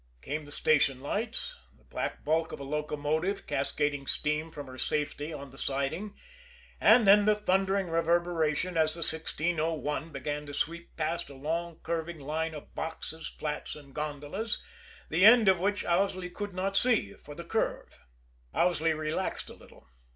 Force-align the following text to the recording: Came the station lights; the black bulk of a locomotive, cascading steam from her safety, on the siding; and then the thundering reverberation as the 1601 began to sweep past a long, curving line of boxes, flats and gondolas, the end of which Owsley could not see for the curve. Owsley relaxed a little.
Came 0.23 0.45
the 0.45 0.51
station 0.51 0.99
lights; 0.99 1.57
the 1.77 1.83
black 1.83 2.25
bulk 2.25 2.51
of 2.51 2.59
a 2.59 2.63
locomotive, 2.63 3.45
cascading 3.45 4.07
steam 4.07 4.49
from 4.49 4.65
her 4.65 4.79
safety, 4.79 5.31
on 5.31 5.51
the 5.51 5.59
siding; 5.59 6.15
and 6.79 7.07
then 7.07 7.25
the 7.25 7.35
thundering 7.35 7.87
reverberation 7.87 8.77
as 8.77 8.95
the 8.95 9.01
1601 9.05 10.11
began 10.11 10.47
to 10.47 10.55
sweep 10.55 10.97
past 10.97 11.29
a 11.29 11.35
long, 11.35 11.77
curving 11.83 12.17
line 12.17 12.55
of 12.55 12.73
boxes, 12.73 13.27
flats 13.37 13.75
and 13.75 13.93
gondolas, 13.93 14.63
the 15.09 15.23
end 15.23 15.47
of 15.47 15.59
which 15.59 15.85
Owsley 15.85 16.31
could 16.31 16.53
not 16.53 16.75
see 16.75 17.13
for 17.13 17.35
the 17.35 17.43
curve. 17.45 17.99
Owsley 18.55 18.93
relaxed 18.93 19.51
a 19.51 19.55
little. 19.55 19.85